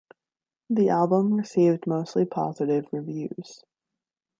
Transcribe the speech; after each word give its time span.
The 0.67 0.89
album 0.89 1.35
received 1.35 1.85
mostly 1.85 2.25
positive 2.25 2.87
reviews. 2.91 3.63